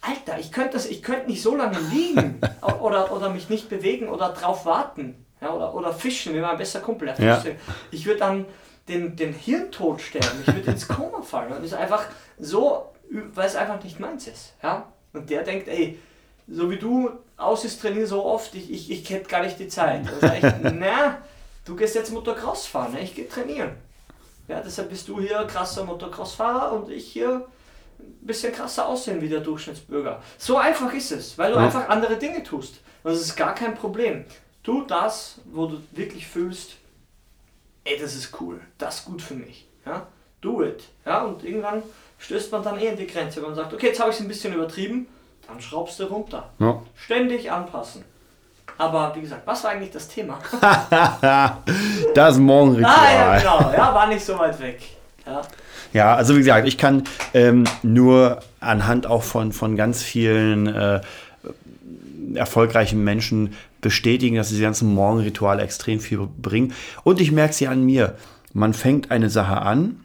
[0.00, 2.40] Alter, ich könnte könnte nicht so lange liegen
[2.80, 5.24] oder, oder mich nicht bewegen oder drauf warten.
[5.40, 7.12] Ja, oder, oder fischen, wie mein bester Kumpel.
[7.16, 7.36] Der Ja.
[7.36, 7.56] fischt.
[7.90, 8.44] Ich würde dann
[8.88, 10.42] den, den Hirntod sterben.
[10.46, 11.52] Ich würde ins Koma fallen.
[11.52, 12.04] Und das ist einfach
[12.38, 12.92] so,
[13.34, 14.52] weil es einfach nicht meins ist.
[14.62, 14.86] Ja?
[15.12, 15.98] Und der denkt, ey,
[16.46, 20.06] so wie du aussiehst, trainieren so oft, ich, ich, ich hätte gar nicht die Zeit.
[20.20, 21.18] Sag ich, na,
[21.64, 23.00] du gehst jetzt Motocross fahren, ne?
[23.00, 23.72] ich gehe trainieren.
[24.48, 27.46] Ja, deshalb bist du hier krasser Motocross-Fahrer und ich hier
[27.98, 30.22] ein bisschen krasser aussehen wie der Durchschnittsbürger.
[30.38, 31.66] So einfach ist es, weil du Ja.
[31.66, 32.76] einfach andere Dinge tust.
[33.02, 34.24] Und das ist gar kein Problem.
[34.62, 36.76] Tu das, wo du wirklich fühlst,
[37.84, 39.66] ey, das ist cool, das ist gut für mich.
[39.84, 40.06] Ja?
[40.40, 40.84] Do it.
[41.04, 41.24] Ja?
[41.24, 41.82] Und irgendwann
[42.18, 44.22] stößt man dann eh in die Grenze, wenn man sagt, okay, jetzt habe ich es
[44.22, 45.06] ein bisschen übertrieben,
[45.46, 46.50] dann schraubst du runter.
[46.58, 46.82] Ja.
[46.94, 48.04] Ständig anpassen.
[48.76, 50.38] Aber wie gesagt, was war eigentlich das Thema?
[52.14, 52.94] Das Morgenritual.
[52.94, 53.72] ah, ja, genau.
[53.72, 54.80] Ja, war nicht so weit weg.
[55.26, 55.42] Ja.
[55.92, 61.00] Ja, also wie gesagt, ich kann ähm, nur anhand auch von, von ganz vielen äh,
[62.34, 66.74] erfolgreichen Menschen bestätigen, dass diese ganzen Morgenrituale extrem viel bringen.
[67.04, 68.16] Und ich merke sie an mir.
[68.52, 70.00] Man fängt eine Sache an.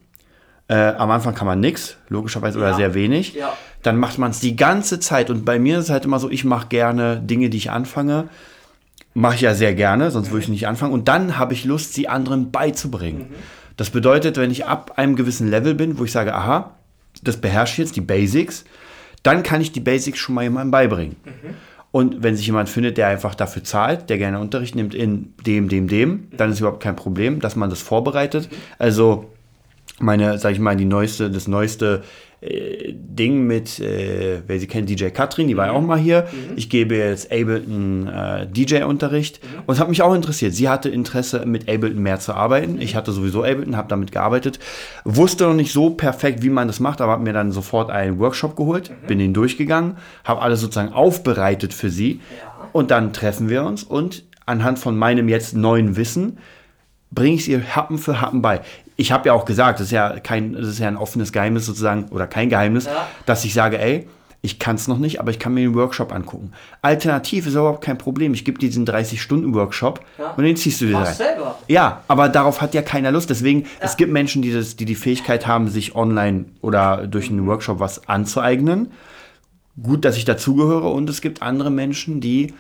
[0.69, 2.75] Äh, am Anfang kann man nichts, logischerweise, oder Ja.
[2.75, 3.33] sehr wenig.
[3.33, 3.53] Ja.
[3.81, 5.29] Dann macht man es die ganze Zeit.
[5.29, 8.29] Und bei mir ist es halt immer so, ich mache gerne Dinge, die ich anfange.
[9.13, 10.93] Mache ich ja sehr gerne, sonst würde ich nicht anfangen.
[10.93, 13.27] Und dann habe ich Lust, sie anderen beizubringen.
[13.77, 16.71] Das bedeutet, wenn ich ab einem gewissen Level bin, wo ich sage, aha,
[17.23, 18.63] das beherrsche ich jetzt, die Basics,
[19.21, 21.15] dann kann ich die Basics schon mal jemandem beibringen.
[21.91, 25.69] Und wenn sich jemand findet, der einfach dafür zahlt, der gerne Unterricht nimmt in dem,
[25.69, 28.49] dem, dem, dann ist überhaupt kein Problem, dass man das vorbereitet.
[28.79, 29.29] Also
[29.99, 32.03] meine, sag ich mal, die neueste, das neueste
[32.41, 36.27] äh, Ding mit, äh, wer sie kennt, DJ Katrin, die war ja auch mal hier.
[36.55, 40.53] Ich gebe jetzt Ableton äh, DJ-Unterricht und es hat mich auch interessiert.
[40.53, 42.81] Sie hatte Interesse, mit Ableton mehr zu arbeiten.
[42.81, 44.59] Ich hatte sowieso Ableton, habe damit gearbeitet.
[45.05, 48.19] Wusste noch nicht so perfekt, wie man das macht, aber habe mir dann sofort einen
[48.19, 52.67] Workshop geholt, bin den durchgegangen, habe alles sozusagen aufbereitet für sie Ja.
[52.73, 56.37] und dann treffen wir uns und anhand von meinem jetzt neuen Wissen
[57.11, 58.61] bringe ich es ihr Happen für Happen bei.
[58.95, 61.65] Ich habe ja auch gesagt, das ist ja kein, das ist ja ein offenes Geheimnis
[61.65, 63.07] sozusagen oder kein Geheimnis, Ja.
[63.25, 64.07] dass ich sage, ey,
[64.45, 66.51] ich kann es noch nicht, aber ich kann mir den Workshop angucken.
[66.81, 68.33] Alternativ ist überhaupt kein Problem.
[68.33, 70.31] Ich gebe dir diesen 30-Stunden-Workshop Ja.
[70.35, 71.13] und den ziehst du dir rein.
[71.13, 71.57] selber.
[71.69, 73.29] Ja, aber darauf hat ja keiner Lust.
[73.29, 77.47] Deswegen, es gibt Menschen, die, das, die die Fähigkeit haben, sich online oder durch einen
[77.47, 78.91] Workshop was anzueignen.
[79.81, 80.89] Gut, dass ich dazugehöre.
[80.89, 82.53] Und es gibt andere Menschen, die,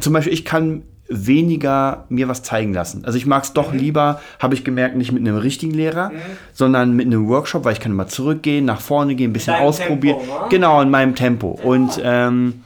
[0.00, 3.04] zum Beispiel, ich kann weniger mir was zeigen lassen.
[3.04, 6.12] Also ich mag es doch lieber, habe ich gemerkt, nicht mit einem richtigen Lehrer,
[6.52, 10.18] sondern mit einem Workshop, weil ich kann immer zurückgehen, nach vorne gehen, ein bisschen ausprobieren.
[10.18, 10.46] Tempo, ne?
[10.50, 11.58] Genau, in meinem Tempo.
[11.62, 12.62] Und ähm,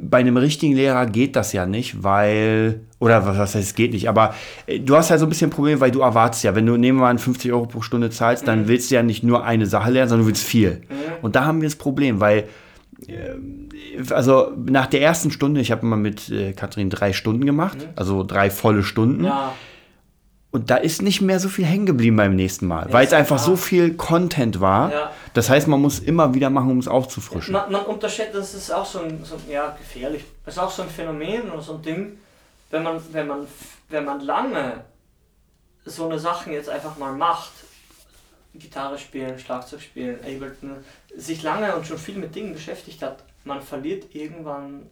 [0.00, 3.92] bei einem richtigen Lehrer geht das ja nicht, weil, oder was was heißt, es geht
[3.92, 4.34] nicht, aber
[4.66, 6.76] äh, du hast halt so ein bisschen ein Problem, weil du erwartest ja, wenn du
[6.76, 8.68] nehmen wir mal 50 Euro pro Stunde zahlst, dann Mhm.
[8.68, 10.82] willst du ja nicht nur eine Sache lernen, sondern du willst viel.
[11.22, 12.44] Und da haben wir das Problem, weil,
[13.06, 13.34] äh,
[14.10, 18.24] also nach der ersten Stunde, ich habe mal mit äh, Kathrin drei Stunden gemacht, also
[18.24, 19.18] drei volle Stunden.
[19.18, 19.24] Mhm.
[19.24, 19.54] Ja.
[20.50, 23.36] Und da ist nicht mehr so viel hängen geblieben beim nächsten Mal, weil es einfach
[23.36, 23.46] klar.
[23.46, 24.90] so viel Content war.
[24.90, 25.12] Ja.
[25.34, 27.52] Das heißt, man muss immer wieder machen, um es aufzufrischen.
[27.52, 30.24] Man, man unterschätzt, das ist auch so ein, so, ja, gefährlich.
[30.46, 32.18] Das ist auch so ein Phänomen oder so ein Ding,
[32.70, 33.46] wenn man, wenn man,
[33.90, 34.84] wenn man lange
[35.84, 37.52] so eine Sachen jetzt einfach mal macht,
[38.54, 40.76] Gitarre spielen, Schlagzeug spielen, Ableton,
[41.16, 44.86] sich lange und schon viel mit Dingen beschäftigt hat, man verliert irgendwann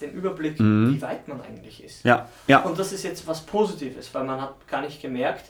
[0.00, 2.04] den Überblick, wie weit man eigentlich ist.
[2.04, 2.60] Ja, ja.
[2.60, 5.44] Und das ist jetzt was Positives, weil man hat gar nicht gemerkt,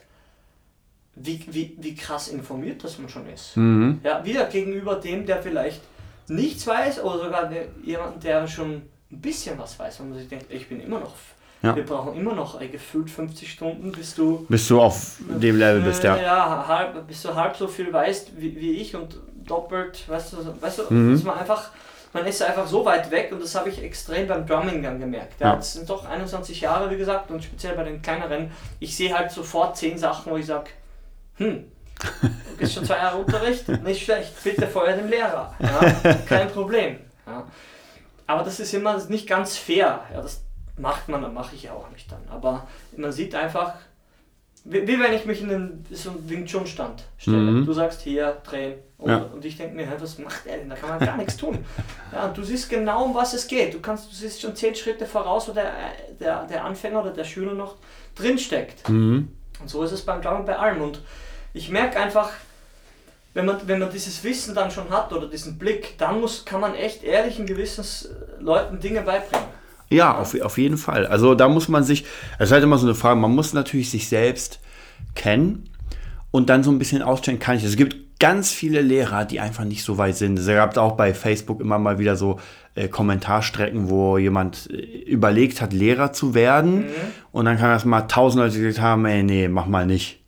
[1.14, 3.56] wie, wie, wie krass informiert das man schon ist.
[3.56, 4.00] Mhm.
[4.02, 5.80] Ja, wieder gegenüber dem, der vielleicht
[6.28, 7.50] nichts weiß oder sogar
[7.84, 8.70] jemanden, der schon
[9.12, 11.14] ein bisschen was weiß und man sich denkt, ich bin immer noch,
[11.62, 11.74] Ja.
[11.76, 15.82] wir brauchen immer noch äh, gefühlt 50 Stunden, bis du Bis du auf dem Level
[15.82, 16.16] bist, ja.
[16.16, 20.62] ja halb, bis du halb so viel weißt wie, wie ich und doppelt, weißt du,
[20.62, 21.12] weißt du, Mhm.
[21.14, 21.70] dass man einfach,
[22.12, 25.40] man ist einfach so weit weg und das habe ich extrem beim Drumming dann gemerkt.
[25.40, 25.56] Ja.
[25.56, 29.30] Das sind doch 21 Jahre, wie gesagt, und speziell bei den kleineren, ich sehe halt
[29.30, 30.70] sofort 10 Sachen, wo ich sage,
[31.36, 31.64] hm,
[32.20, 36.98] du bist schon zwei Jahre Unterricht, nicht schlecht, bitte feuer den Lehrer, ja, kein Problem.
[37.26, 37.44] Ja.
[38.26, 40.42] Aber das ist immer nicht ganz fair, ja, das
[40.76, 43.74] macht man, dann mache ich ja auch nicht dann, aber man sieht einfach,
[44.64, 47.38] wie, wie wenn ich mich in den, so einen Wing Chun Stand stelle.
[47.38, 47.66] Mhm.
[47.66, 48.74] Du sagst hier, drehen.
[49.00, 49.16] Und, Ja.
[49.32, 50.68] und ich denke mir, was macht er denn?
[50.68, 51.64] Da kann man gar nichts tun.
[52.12, 53.72] Ja, und du siehst genau, um was es geht.
[53.72, 55.72] Du kannst, du siehst schon zehn Schritte voraus, wo der,
[56.20, 57.76] der, der Anfänger oder der Schüler noch
[58.14, 58.88] drinsteckt.
[58.88, 59.28] Mhm.
[59.60, 60.82] Und so ist es beim Drumming bei allem.
[60.82, 61.00] Und
[61.54, 62.30] ich merke einfach,
[63.32, 66.60] wenn man, wenn man dieses Wissen dann schon hat oder diesen Blick, dann muss, kann
[66.60, 69.46] man echt ehrlichen Gewissens äh, Leuten Dinge beibringen.
[69.88, 71.06] Ja, auf, auf jeden Fall.
[71.06, 72.04] Also da muss man sich,
[72.38, 74.60] es ist halt immer so eine Frage, man muss natürlich sich selbst
[75.14, 75.70] kennen
[76.30, 77.64] und dann so ein bisschen ausstellen, kann ich.
[77.64, 80.38] Es gibt ganz viele Lehrer, die einfach nicht so weit sind.
[80.38, 82.38] Es gab auch bei Facebook immer mal wieder so
[82.76, 86.84] äh, Kommentarstrecken, wo jemand äh, überlegt hat, Lehrer zu werden
[87.32, 90.18] und dann kann das mal tausend Leute gesagt haben, ey, nee, mach mal nicht.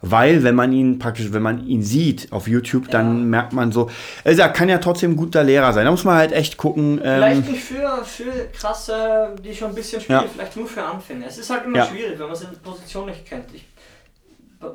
[0.00, 3.90] Weil, wenn man ihn praktisch, wenn man ihn sieht auf YouTube, dann merkt man so,
[4.22, 5.86] also er kann ja trotzdem ein guter Lehrer sein.
[5.86, 6.98] Da muss man halt echt gucken.
[7.02, 10.24] Ähm, Vielleicht nicht für, für krasse, die schon ein bisschen spielen, Ja.
[10.32, 11.26] vielleicht nur für Anfänger.
[11.26, 11.86] Es ist halt immer Ja.
[11.86, 13.46] schwierig, wenn man seine Position nicht kennt.
[13.52, 13.66] Ich,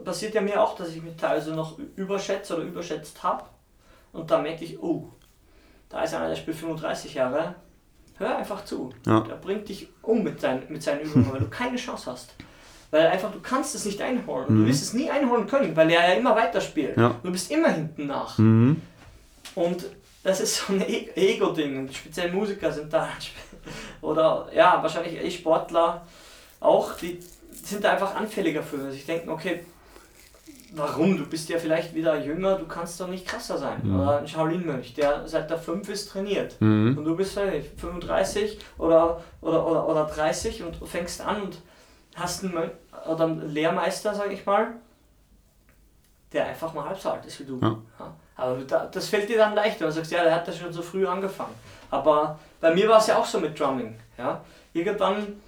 [0.04, 3.44] passiert ja mir auch, dass ich mich teilweise noch überschätze oder überschätzt habe.
[4.12, 5.10] Und dann merke ich, oh,
[5.90, 7.56] da ist einer, der spielt 35 Jahre.
[8.18, 8.92] Hör einfach zu.
[9.08, 9.22] Ja.
[9.22, 12.34] Der bringt dich um mit, seinen mit seinen Übungen, weil du keine Chance hast.
[12.92, 14.46] Weil einfach, du kannst es nicht einholen.
[14.48, 16.96] Und Du wirst es nie einholen können, weil er ja immer weiter spielt.
[16.96, 17.16] Ja.
[17.24, 18.38] Du bist immer hinten nach.
[18.38, 18.82] mhm.
[19.56, 19.86] Und
[20.24, 21.78] das ist so ein E- Ego-Ding.
[21.80, 23.10] Und Speziell Musiker sind da.
[24.02, 26.06] Oder ja, wahrscheinlich eh Sportler
[26.60, 27.20] auch, die
[27.52, 28.92] sind da einfach anfälliger für.
[28.92, 29.66] Sich denken, okay,
[30.76, 31.18] warum?
[31.18, 33.82] Du bist ja vielleicht wieder jünger, du kannst doch nicht krasser sein.
[33.96, 36.60] Oder ein Shaolin-Mönch, der seit der 5 ist trainiert.
[36.60, 36.98] Mhm.
[36.98, 41.58] Und du bist vielleicht 35 oder, oder, oder, oder 30 und fängst an und
[42.16, 42.72] hast einen, Mönch,
[43.08, 44.74] oder einen Lehrmeister, sag ich mal,
[46.32, 47.60] der einfach mal halb so alt ist wie du.
[47.62, 47.78] Ja.
[48.00, 48.16] Ja.
[48.36, 50.74] Aber da, das fällt dir dann leicht, wenn du sagst, ja, der hat das schon
[50.74, 51.54] so früh angefangen.
[51.92, 53.96] Aber bei mir war es ja auch so mit Drumming.
[54.18, 54.44] Ja.
[54.74, 55.40] Irgendwann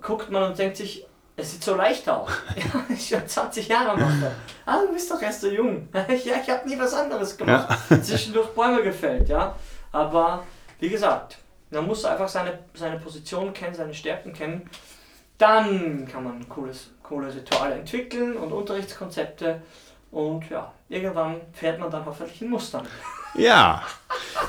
[0.00, 2.30] guckt man und denkt sich, es sieht so leicht aus.
[2.56, 4.08] Ja, ich schon 20 Jahre das.
[4.66, 5.88] Ah, du bist doch erst so jung.
[5.92, 7.76] Ja, ich habe nie was anderes gemacht.
[8.02, 9.54] Zwischendurch Bäume gefällt, ja.
[9.92, 10.44] Aber
[10.80, 11.38] wie gesagt,
[11.70, 14.68] man muss einfach seine, seine Position kennen, seine Stärken kennen.
[15.38, 19.60] Dann kann man cooles, coole Rituale entwickeln und Unterrichtskonzepte.
[20.12, 22.86] Und ja, irgendwann fährt man dann hoffentlich in Mustern.
[23.34, 23.82] Ja.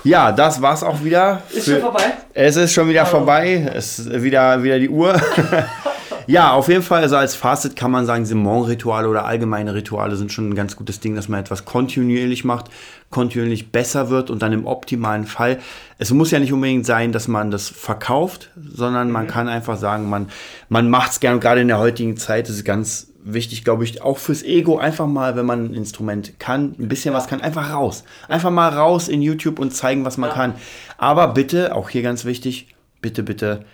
[0.03, 1.41] Ja, das war's auch wieder.
[1.51, 2.13] Ist schon vorbei?
[2.35, 3.05] Es ist schon wieder Oh.
[3.07, 3.71] vorbei.
[3.73, 5.19] Es ist wieder, wieder die Uhr.
[6.27, 10.15] ja, auf jeden Fall, also als Fazit kann man sagen, diese Morgenrituale oder allgemeine Rituale
[10.15, 12.65] sind schon ein ganz gutes Ding, dass man etwas kontinuierlich macht,
[13.09, 15.59] kontinuierlich besser wird und dann im optimalen Fall.
[15.97, 20.09] Es muss ja nicht unbedingt sein, dass man das verkauft, sondern man kann einfach sagen,
[20.09, 20.27] man,
[20.69, 21.35] man macht es gern.
[21.35, 24.77] Und gerade in der heutigen Zeit ist es ganz wichtig, glaube ich, auch fürs Ego
[24.77, 28.03] einfach mal, wenn man ein Instrument kann, ein bisschen was kann, einfach raus.
[28.27, 30.35] Einfach mal raus in YouTube und zeigen, was man Ja.
[30.35, 30.53] kann.
[30.97, 33.65] Aber bitte, auch hier ganz wichtig, bitte, bitte,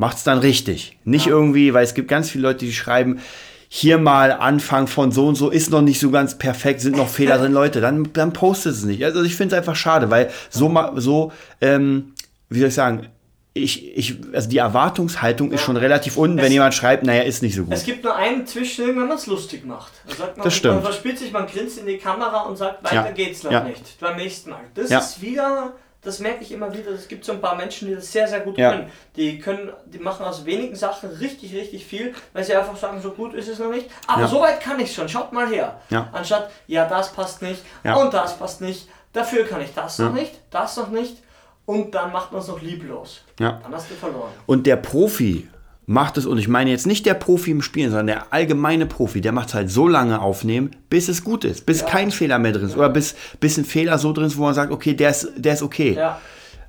[0.00, 0.98] macht's dann richtig.
[1.04, 3.20] Nicht irgendwie, weil es gibt ganz viele Leute, die schreiben,
[3.68, 7.08] hier mal Anfang von so und so ist noch nicht so ganz perfekt, sind noch
[7.18, 9.04] Fehler drin, Leute, dann, dann postet es nicht.
[9.04, 12.14] Also ich finde es einfach schade, weil so, so ähm,
[12.48, 13.06] wie soll ich sagen,
[13.52, 17.42] ich, ich, also die Erwartungshaltung ist schon relativ unten, wenn Es- jemand schreibt, naja, ist
[17.42, 17.74] nicht so gut.
[17.74, 19.92] Es gibt nur einen Zwischending, wenn man es lustig macht.
[20.08, 20.74] Da sagt man, Das stimmt.
[20.76, 23.10] Man verspielt sich, man grinst in die Kamera und sagt, weiter Ja.
[23.10, 23.64] geht's noch Ja.
[23.64, 23.98] nicht.
[24.00, 24.60] Beim nächsten Mal.
[24.74, 24.98] Das Ja.
[25.00, 28.10] ist wieder, das merke ich immer wieder, es gibt so ein paar Menschen, die das
[28.10, 28.70] sehr, sehr gut Ja.
[28.72, 28.90] können.
[29.16, 33.10] Die können, die machen aus wenigen Sachen richtig, richtig viel, weil sie einfach sagen, so
[33.10, 33.90] gut ist es noch nicht.
[34.06, 34.28] Aber Ja.
[34.28, 35.80] so weit kann ich schon, schaut mal her.
[35.90, 36.08] Ja.
[36.12, 37.96] Anstatt, ja, das passt nicht Ja.
[37.96, 38.88] und das passt nicht.
[39.12, 41.18] Dafür kann ich das noch nicht, das noch nicht.
[41.66, 43.20] Und dann macht man es noch lieblos.
[43.38, 43.60] Ja.
[43.62, 44.30] Dann hast du verloren.
[44.46, 45.48] Und der Profi
[45.90, 49.20] macht es, und ich meine jetzt nicht der Profi im Spielen, sondern der allgemeine Profi,
[49.20, 52.52] der macht es halt so lange aufnehmen, bis es gut ist, bis kein Fehler mehr
[52.52, 52.76] drin ist.
[52.76, 55.54] Oder bis, bis ein Fehler so drin ist, wo man sagt, okay, der ist, der
[55.54, 55.94] ist okay.
[55.94, 56.20] Ja.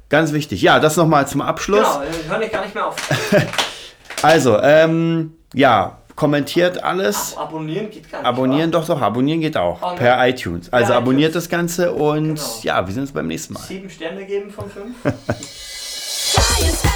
[0.09, 0.63] Ganz wichtig.
[0.63, 1.85] Ja, das nochmal zum Abschluss.
[1.85, 2.95] Genau, ich höre nicht gar nicht mehr auf.
[4.23, 7.35] Also, ähm, ja, kommentiert alles.
[7.35, 8.27] Abonnieren geht gar nicht.
[8.27, 9.81] Abonnieren doch, doch, abonnieren geht auch.
[9.81, 9.95] Oh, ne?
[9.95, 10.71] per iTunes.
[10.71, 11.45] Also Per abonniert iTunes.
[11.45, 12.59] das Ganze und Genau.
[12.61, 13.63] ja, wir sehen uns beim nächsten Mal.
[13.63, 14.95] Sieben Sterne geben von fünf.